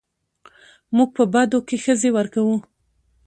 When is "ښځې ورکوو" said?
1.83-2.57